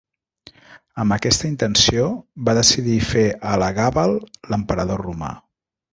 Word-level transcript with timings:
Amb 1.03 1.15
aquesta 1.17 1.45
intenció, 1.49 2.07
va 2.49 2.57
decidir 2.61 2.97
fer 3.11 3.27
Elagàbal 3.53 4.17
l'emperador 4.53 5.05
romà. 5.11 5.31